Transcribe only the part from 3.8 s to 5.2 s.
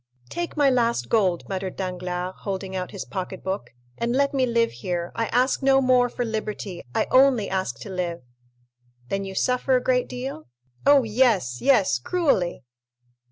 "and let me live here;